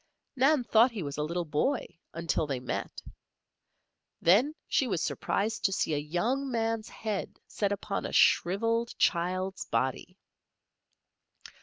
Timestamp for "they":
2.47-2.59